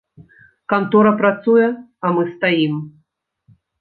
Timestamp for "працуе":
1.19-1.67